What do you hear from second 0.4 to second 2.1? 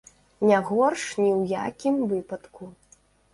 Не горш ні ў якім